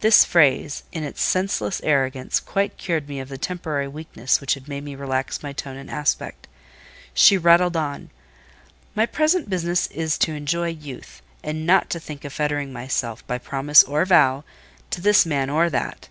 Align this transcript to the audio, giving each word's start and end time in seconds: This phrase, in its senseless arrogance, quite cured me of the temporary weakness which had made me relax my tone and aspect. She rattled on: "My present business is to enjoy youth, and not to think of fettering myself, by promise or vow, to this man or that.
This 0.00 0.22
phrase, 0.22 0.82
in 0.92 1.02
its 1.02 1.22
senseless 1.22 1.80
arrogance, 1.82 2.40
quite 2.40 2.76
cured 2.76 3.08
me 3.08 3.20
of 3.20 3.30
the 3.30 3.38
temporary 3.38 3.88
weakness 3.88 4.38
which 4.38 4.52
had 4.52 4.68
made 4.68 4.84
me 4.84 4.94
relax 4.94 5.42
my 5.42 5.54
tone 5.54 5.78
and 5.78 5.90
aspect. 5.90 6.46
She 7.14 7.38
rattled 7.38 7.74
on: 7.74 8.10
"My 8.94 9.06
present 9.06 9.48
business 9.48 9.86
is 9.86 10.18
to 10.18 10.34
enjoy 10.34 10.68
youth, 10.68 11.22
and 11.42 11.64
not 11.66 11.88
to 11.88 11.98
think 11.98 12.22
of 12.26 12.34
fettering 12.34 12.70
myself, 12.70 13.26
by 13.26 13.38
promise 13.38 13.82
or 13.82 14.04
vow, 14.04 14.44
to 14.90 15.00
this 15.00 15.24
man 15.24 15.48
or 15.48 15.70
that. 15.70 16.10